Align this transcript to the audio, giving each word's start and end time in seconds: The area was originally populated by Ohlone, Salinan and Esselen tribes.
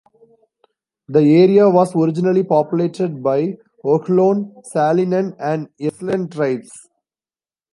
The 1.09 1.19
area 1.19 1.69
was 1.69 1.95
originally 1.95 2.41
populated 2.43 3.21
by 3.21 3.59
Ohlone, 3.85 4.63
Salinan 4.65 5.35
and 5.39 5.69
Esselen 5.79 6.31
tribes. 6.33 6.71